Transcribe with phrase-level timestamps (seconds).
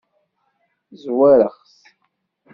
[1.01, 1.73] Zwareɣ-t.